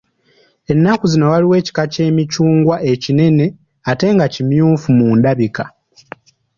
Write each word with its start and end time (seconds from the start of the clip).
Ennaku 0.71 1.05
zino 1.11 1.25
waliwo 1.31 1.53
ekika 1.61 1.83
ky'emicungwa 1.93 2.75
ekinene 2.91 3.45
ate 3.91 4.07
nga 4.15 4.25
kimyufu 4.33 4.87
mu 4.97 5.05
ndabika. 5.19 5.65